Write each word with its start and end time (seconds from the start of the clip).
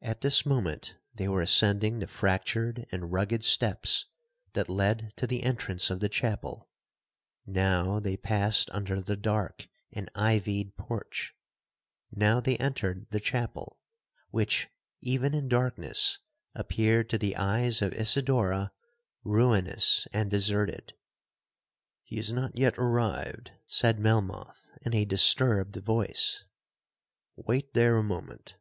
'At 0.00 0.20
this 0.20 0.46
moment 0.46 0.94
they 1.12 1.26
were 1.26 1.40
ascending 1.42 1.98
the 1.98 2.06
fractured 2.06 2.86
and 2.92 3.10
rugged 3.10 3.42
steps 3.42 4.06
that 4.52 4.68
led 4.68 5.12
to 5.16 5.26
the 5.26 5.42
entrance 5.42 5.90
of 5.90 5.98
the 5.98 6.08
chapel, 6.08 6.70
now 7.44 7.98
they 7.98 8.16
passed 8.16 8.70
under 8.70 9.00
the 9.00 9.16
dark 9.16 9.66
and 9.90 10.08
ivied 10.14 10.76
porch,—now 10.76 12.38
they 12.38 12.56
entered 12.58 13.08
the 13.10 13.18
chapel, 13.18 13.80
which, 14.30 14.68
even 15.00 15.34
in 15.34 15.48
darkness, 15.48 16.20
appeared 16.54 17.10
to 17.10 17.18
the 17.18 17.34
eyes 17.36 17.82
of 17.82 17.92
Isidora 17.94 18.72
ruinous 19.24 20.06
and 20.12 20.30
deserted. 20.30 20.92
'He 22.04 22.14
has 22.14 22.32
not 22.32 22.56
yet 22.56 22.78
arrived,' 22.78 23.50
said 23.66 23.98
Melmoth, 23.98 24.70
in 24.82 24.94
a 24.94 25.04
disturbed 25.04 25.74
voice; 25.78 26.44
'Wait 27.34 27.74
there 27.74 27.96
a 27.96 28.04
moment.' 28.04 28.56